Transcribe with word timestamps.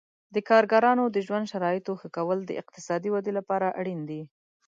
د 0.35 0.35
کارګرانو 0.49 1.03
د 1.15 1.17
ژوند 1.25 1.45
شرایطو 1.51 1.93
ښه 2.01 2.09
کول 2.17 2.39
د 2.45 2.51
اقتصادي 2.61 3.09
ودې 3.11 3.31
لپاره 3.39 3.67
اړین 3.79 4.01
دي. 4.09 4.21